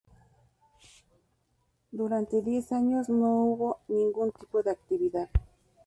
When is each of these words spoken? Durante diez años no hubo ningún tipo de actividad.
Durante 1.91 2.41
diez 2.41 2.71
años 2.71 3.07
no 3.07 3.27
hubo 3.45 3.81
ningún 3.87 4.31
tipo 4.31 4.63
de 4.63 4.71
actividad. 4.71 5.29